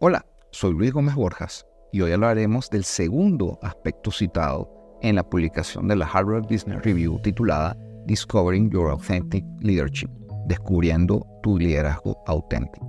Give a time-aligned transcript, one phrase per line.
[0.00, 4.70] Hola, soy Luis Gómez Borjas y hoy hablaremos del segundo aspecto citado
[5.02, 7.76] en la publicación de la Harvard Business Review titulada
[8.06, 10.08] Discovering Your Authentic Leadership,
[10.46, 12.86] descubriendo tu liderazgo auténtico.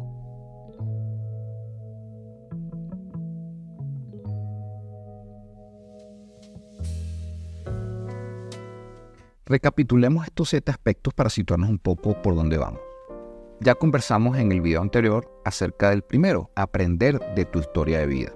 [9.47, 12.88] Recapitulemos estos siete aspectos para situarnos un poco por dónde vamos.
[13.61, 18.33] Ya conversamos en el video anterior acerca del primero, aprender de tu historia de vida,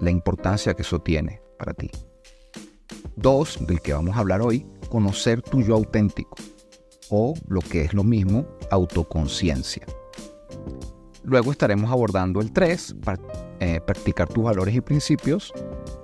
[0.00, 1.92] la importancia que eso tiene para ti.
[3.14, 6.36] Dos, del que vamos a hablar hoy, conocer tu yo auténtico,
[7.08, 9.86] o lo que es lo mismo, autoconciencia.
[11.22, 12.96] Luego estaremos abordando el 3,
[13.60, 15.52] eh, practicar tus valores y principios.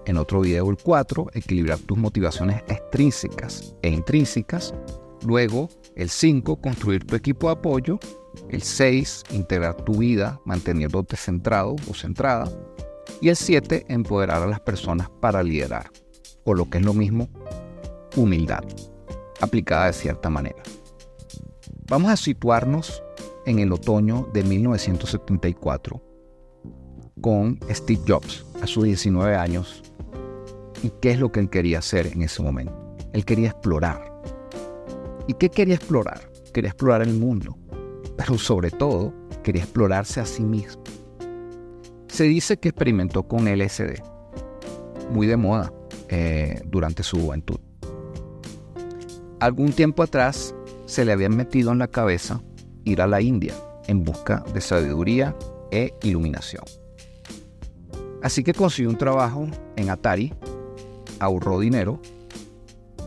[0.06, 4.74] En otro video el 4, equilibrar tus motivaciones extrínsecas e intrínsecas.
[5.26, 7.98] Luego el 5, construir tu equipo de apoyo.
[8.48, 12.50] El 6, integrar tu vida manteniéndote centrado o centrada.
[13.20, 15.90] Y el 7, empoderar a las personas para liderar.
[16.44, 17.28] O lo que es lo mismo,
[18.16, 18.64] humildad,
[19.40, 20.62] aplicada de cierta manera.
[21.88, 23.02] Vamos a situarnos
[23.46, 26.02] en el otoño de 1974
[27.20, 29.82] con Steve Jobs a sus 19 años.
[30.82, 32.96] ¿Y qué es lo que él quería hacer en ese momento?
[33.12, 34.12] Él quería explorar.
[35.26, 36.30] ¿Y qué quería explorar?
[36.52, 37.56] Quería explorar el mundo
[38.24, 40.82] pero sobre todo quería explorarse a sí mismo.
[42.08, 44.00] Se dice que experimentó con LSD,
[45.10, 45.70] muy de moda
[46.08, 47.58] eh, durante su juventud.
[49.40, 50.54] Algún tiempo atrás
[50.86, 52.40] se le había metido en la cabeza
[52.84, 53.52] ir a la India
[53.88, 55.36] en busca de sabiduría
[55.70, 56.64] e iluminación.
[58.22, 60.32] Así que consiguió un trabajo en Atari,
[61.18, 62.00] ahorró dinero,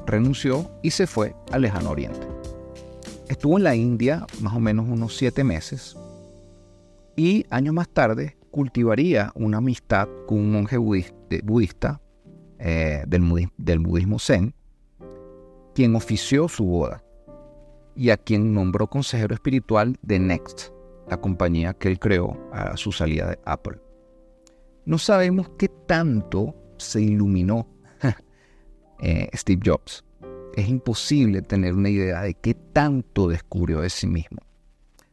[0.05, 2.26] renunció y se fue al lejano oriente.
[3.29, 5.97] Estuvo en la India más o menos unos siete meses
[7.17, 12.01] y años más tarde cultivaría una amistad con un monje budista,
[12.59, 14.53] eh, del, budismo zen,
[15.75, 17.03] quien ofició su boda
[17.95, 20.69] y a quien nombró consejero espiritual de Next,
[21.09, 23.79] la compañía que él creó a su salida de Apple.
[24.85, 27.67] No sabemos qué tanto se iluminó
[29.01, 30.06] eh, Steve Jobs
[30.57, 34.39] es imposible tener una idea de qué tanto descubrió de sí mismo.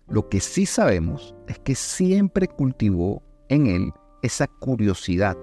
[0.08, 5.36] Lo que sí sabemos es que siempre cultivó en él esa curiosidad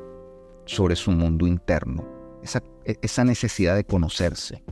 [0.65, 2.03] sobre su mundo interno,
[2.41, 4.63] esa, esa necesidad de conocerse.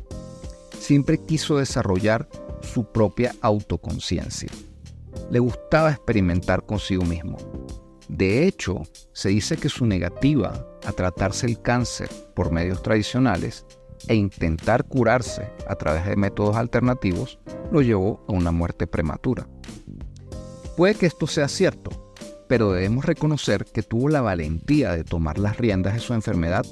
[0.79, 2.27] Siempre quiso desarrollar
[2.61, 4.49] su propia autoconciencia.
[5.29, 7.37] Le gustaba experimentar consigo mismo.
[8.07, 8.81] De hecho,
[9.13, 13.63] se dice que su negativa a tratarse el cáncer por medios tradicionales
[14.07, 17.39] e intentar curarse a través de métodos alternativos
[17.71, 19.47] lo llevó a una muerte prematura.
[20.77, 22.13] Puede que esto sea cierto,
[22.47, 26.65] pero debemos reconocer que tuvo la valentía de tomar las riendas de su enfermedad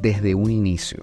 [0.00, 1.02] desde un inicio.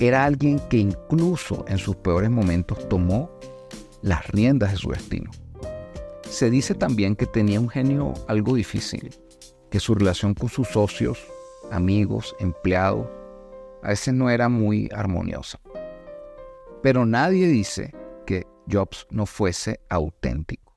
[0.00, 3.30] Era alguien que incluso en sus peores momentos tomó
[4.02, 5.30] las riendas de su destino.
[6.28, 9.14] Se dice también que tenía un genio algo difícil,
[9.70, 11.18] que su relación con sus socios,
[11.70, 13.06] amigos, empleados,
[13.84, 15.60] a veces no era muy armoniosa.
[16.82, 17.94] Pero nadie dice
[18.26, 20.74] que Jobs no fuese auténtico.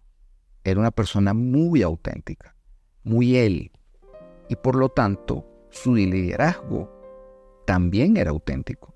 [0.66, 2.54] Era una persona muy auténtica,
[3.04, 3.72] muy él.
[4.50, 6.92] Y por lo tanto, su liderazgo
[7.66, 8.94] también era auténtico.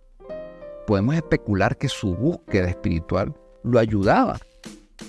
[0.86, 3.34] Podemos especular que su búsqueda espiritual
[3.64, 4.40] lo ayudaba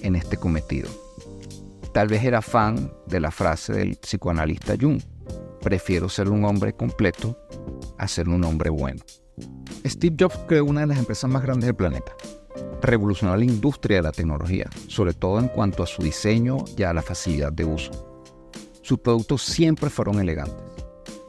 [0.02, 0.88] en este cometido.
[1.92, 5.02] Tal vez era fan de la frase del psicoanalista Jung,
[5.60, 7.36] prefiero ser un hombre completo
[7.98, 9.02] a un hombre bueno.
[9.86, 12.12] Steve Jobs creó una de las empresas más grandes del planeta.
[12.82, 16.92] Revolucionó la industria de la tecnología, sobre todo en cuanto a su diseño y a
[16.92, 17.90] la facilidad de uso.
[18.82, 20.56] Sus productos siempre fueron elegantes.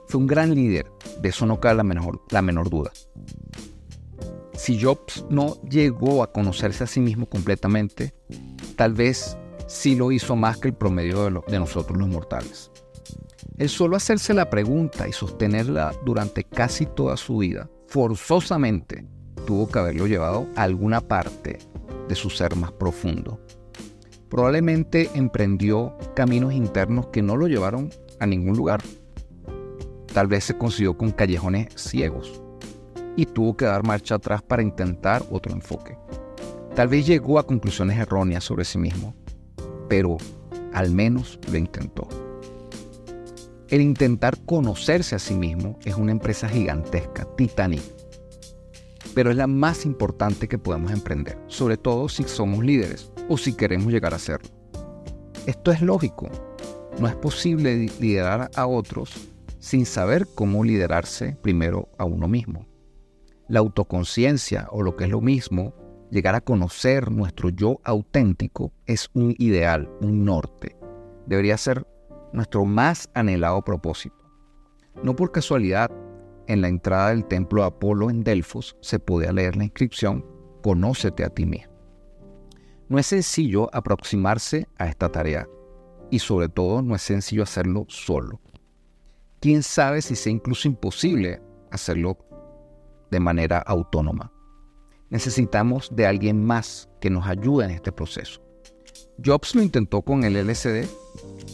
[0.07, 0.91] Fue un gran líder,
[1.21, 2.91] de eso no cabe la menor, duda.
[4.53, 8.13] Si Jobs no llegó a conocerse a sí mismo completamente,
[8.75, 9.37] tal vez
[9.67, 12.71] sí lo hizo más que el promedio de nosotros los mortales.
[13.57, 19.07] El solo hacerse la pregunta y sostenerla durante casi toda su vida, forzosamente
[19.45, 21.59] tuvo que haberlo llevado a alguna parte
[22.07, 23.39] de su ser más profundo.
[24.29, 28.81] Probablemente emprendió caminos internos que no lo llevaron a ningún lugar.
[30.13, 32.41] Tal vez se consiguió con callejones ciegos
[33.15, 35.97] y tuvo que dar marcha atrás para intentar otro enfoque.
[36.75, 39.13] Tal vez llegó a conclusiones erróneas sobre sí mismo,
[39.87, 40.17] pero
[40.73, 42.07] al menos lo intentó.
[43.73, 47.81] El intentar conocerse a sí mismo es una empresa gigantesca, Titanic,
[49.15, 53.55] pero es la más importante que podemos emprender, sobre todo si somos líderes o si
[53.55, 54.47] queremos llegar a serlo.
[55.47, 56.29] Esto es lógico.
[56.99, 59.11] No es posible liderar a otros
[59.57, 62.67] sin saber cómo liderarse primero a uno mismo.
[63.47, 65.73] La autoconciencia, o lo que es lo mismo,
[66.11, 70.77] llegar a conocer nuestro yo auténtico, es un ideal, un norte.
[71.25, 71.87] Debería ser
[72.33, 74.15] nuestro más anhelado propósito.
[75.01, 75.89] No por casualidad,
[76.47, 80.25] en la entrada del templo de Apolo en Delfos se podía leer la inscripción
[80.61, 81.73] Conócete a ti mismo.
[82.89, 85.47] No es sencillo aproximarse a esta tarea
[86.09, 88.39] y sobre todo no es sencillo hacerlo solo.
[89.39, 91.41] Quién sabe si sea incluso imposible
[91.71, 92.17] hacerlo
[93.09, 94.31] de manera autónoma.
[95.09, 98.41] Necesitamos de alguien más que nos ayude en este proceso.
[99.23, 100.87] Jobs lo intentó con el LCD,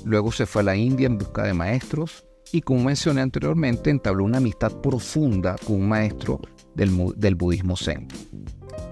[0.05, 4.23] luego se fue a la India en busca de maestros y como mencioné anteriormente entabló
[4.23, 6.39] una amistad profunda con un maestro
[6.75, 8.07] del, budismo zen.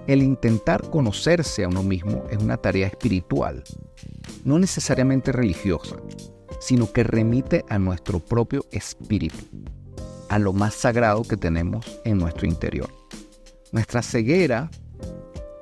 [0.06, 3.64] El intentar conocerse a uno mismo es una tarea espiritual,
[4.44, 5.96] no necesariamente religiosa,
[6.60, 9.44] sino que remite a nuestro propio espíritu,
[10.28, 12.90] a lo más sagrado que tenemos en nuestro interior.
[13.72, 14.70] Nuestra ceguera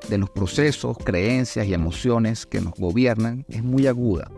[0.09, 4.31] de los procesos, creencias y emociones que nos gobiernan es muy aguda.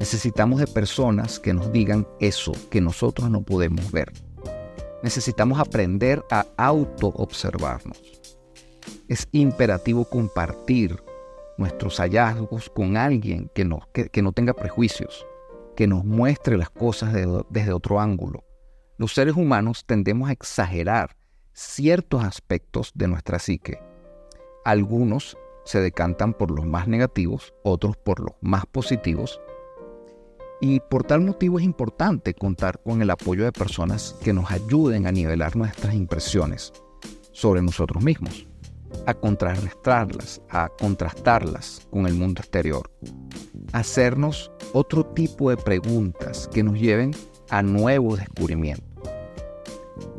[0.00, 4.10] Necesitamos de personas que nos digan eso que nosotros no podemos ver.
[5.02, 8.00] Necesitamos aprender a auto-observarnos.
[9.08, 11.04] Es imperativo compartir
[11.58, 13.68] nuestros hallazgos con alguien que
[14.10, 15.26] que, no tenga prejuicios,
[15.76, 17.12] que nos muestre las cosas
[17.50, 18.42] desde otro ángulo.
[18.96, 21.14] Los seres humanos tendemos a exagerar
[21.52, 23.78] ciertos aspectos de nuestra psique.
[24.64, 25.36] Algunos
[25.66, 29.38] se decantan por los más negativos, otros por los más positivos.
[30.60, 35.06] Y por tal motivo es importante contar con el apoyo de personas que nos ayuden
[35.06, 36.72] a nivelar nuestras impresiones
[37.32, 38.46] sobre nosotros mismos,
[39.06, 42.90] a contrarrestarlas, a contrastarlas con el mundo exterior,
[43.72, 47.12] hacernos otro tipo de preguntas que nos lleven
[47.48, 48.86] a nuevos descubrimientos.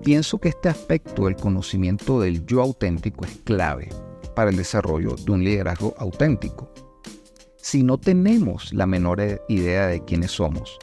[0.03, 3.89] Pienso que este aspecto del conocimiento del yo auténtico es clave
[4.35, 6.71] para el desarrollo de un liderazgo auténtico.
[7.61, 10.79] Si no tenemos la menor idea de quiénes somos,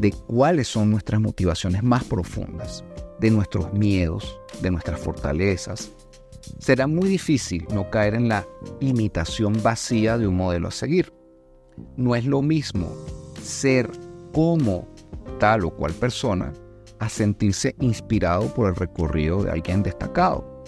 [0.00, 2.82] de cuáles son nuestras motivaciones más profundas,
[3.20, 5.92] de nuestros miedos, de nuestras fortalezas,
[6.58, 8.46] será muy difícil no caer en la
[8.80, 11.12] imitación vacía de un modelo a seguir.
[11.96, 12.90] No es lo mismo
[13.42, 13.90] ser
[14.32, 14.88] como
[15.38, 16.54] tal o cual persona
[17.00, 20.64] a sentirse inspirado por el recorrido de alguien destacado.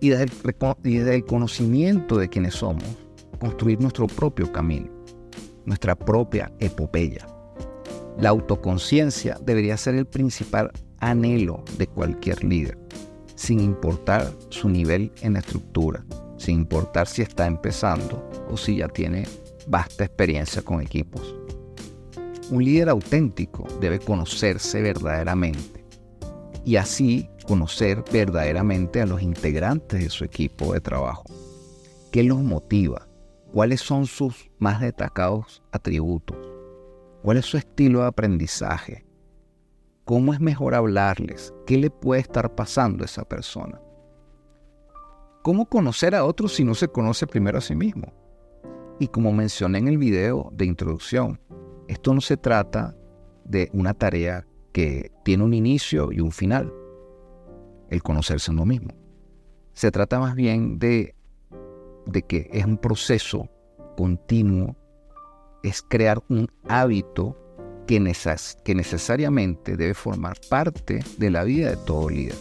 [0.00, 2.84] Y desde, el, conocimiento de quienes somos,
[3.38, 4.90] construir nuestro propio camino,
[5.64, 7.26] nuestra propia epopeya.
[8.18, 10.70] La autoconciencia debería ser el principal
[11.00, 12.78] anhelo de cualquier líder,
[13.34, 16.04] sin importar su nivel en la estructura,
[16.36, 19.26] sin importar si está empezando o si ya tiene
[19.66, 21.34] vasta experiencia con equipos.
[22.50, 25.84] Un líder auténtico debe conocerse verdaderamente
[26.64, 31.24] y así conocer verdaderamente a los integrantes de su equipo de trabajo.
[32.10, 33.08] ¿Qué los motiva?
[33.54, 36.36] ¿Cuáles son sus más destacados atributos?
[37.22, 39.06] ¿Cuál es su estilo de aprendizaje?
[40.04, 41.54] ¿Cómo es mejor hablarles?
[41.64, 43.80] ¿Qué le puede estar pasando a esa persona?
[45.44, 48.12] ¿Cómo conocer a otros si no se conoce primero a sí mismo?
[48.98, 51.40] Y como mencioné en el video de introducción,
[51.86, 52.96] esto no se trata
[53.44, 56.74] de una tarea que tiene un inicio y un final,
[57.88, 58.90] el conocerse a uno mismo.
[59.74, 61.14] Se trata más bien de,
[62.06, 63.48] de que es un proceso
[63.96, 64.76] continuo,
[65.62, 67.36] es crear un hábito
[67.86, 68.12] que,
[68.64, 72.36] que necesariamente debe formar parte de la vida de todo líder.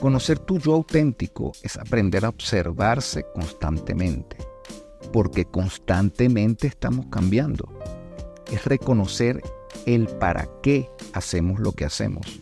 [0.00, 4.36] Conocer tu yo auténtico es aprender a observarse constantemente
[5.12, 7.68] porque constantemente estamos cambiando.
[8.50, 9.42] Es reconocer
[9.86, 12.40] el para qué hacemos lo que hacemos.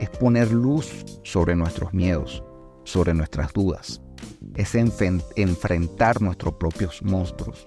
[0.00, 2.42] Es poner luz sobre nuestros miedos,
[2.84, 4.00] sobre nuestras dudas.
[4.54, 7.66] Es enfrentar nuestros propios monstruos.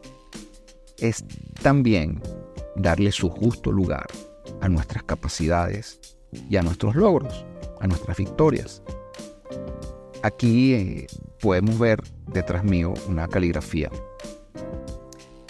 [0.97, 1.23] Es
[1.61, 2.21] también
[2.75, 4.07] darle su justo lugar
[4.61, 5.99] a nuestras capacidades
[6.49, 7.45] y a nuestros logros,
[7.79, 8.81] a nuestras victorias.
[10.23, 11.07] Aquí eh,
[11.41, 13.89] podemos ver detrás mío una caligrafía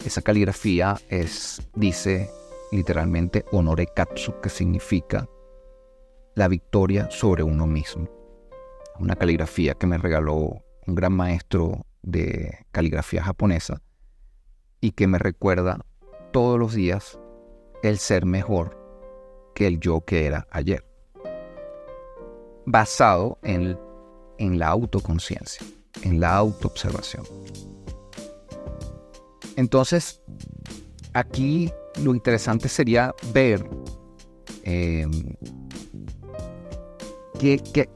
[0.05, 2.29] esa caligrafía es, dice
[2.73, 5.29] literalmente honore katsu, que significa
[6.35, 8.09] la victoria sobre uno mismo.
[8.99, 13.81] Una caligrafía que me regaló un gran maestro de caligrafía japonesa
[14.81, 15.85] y que me recuerda
[16.31, 17.19] todos los días
[17.83, 18.77] el ser mejor
[19.55, 20.85] que el yo que era ayer.
[22.65, 23.77] Basado en,
[24.37, 25.65] en la autoconciencia,
[26.01, 27.25] en la autoobservación.
[29.55, 30.21] Entonces,
[31.13, 31.71] aquí
[32.01, 33.63] lo interesante sería ver
[34.63, 35.05] eh,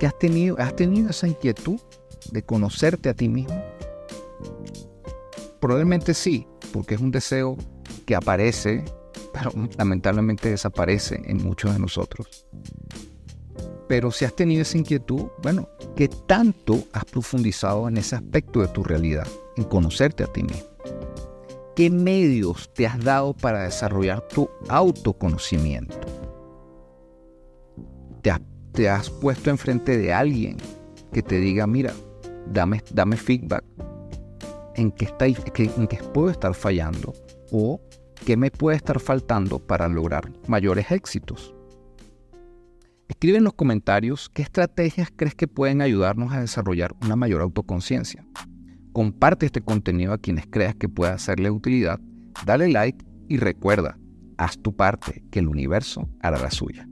[0.06, 1.80] has, tenido, has tenido esa inquietud
[2.32, 3.64] de conocerte a ti mismo.
[5.60, 7.58] Probablemente sí, porque es un deseo
[8.06, 8.86] que aparece,
[9.34, 12.48] pero lamentablemente desaparece en muchos de nosotros.
[13.88, 18.68] Pero si has tenido esa inquietud, bueno, ¿qué tanto has profundizado en ese aspecto de
[18.68, 20.68] tu realidad, en conocerte a ti mismo?
[21.76, 25.96] ¿Qué medios te has dado para desarrollar tu autoconocimiento?
[28.74, 30.58] ¿Te has, puesto enfrente de alguien
[31.12, 31.94] que te diga, mira,
[32.52, 33.64] dame, dame feedback
[34.76, 37.14] en qué, está, en qué puedo estar fallando
[37.52, 37.82] o
[38.26, 41.54] qué me puede estar faltando para lograr mayores éxitos?
[43.08, 48.26] Escribe en los comentarios qué estrategias crees que pueden ayudarnos a desarrollar una mayor autoconciencia.
[48.92, 52.00] Comparte este contenido a quienes creas que pueda hacerle utilidad,
[52.46, 53.98] dale like y recuerda,
[54.38, 56.88] haz tu parte, que el universo hará la suya.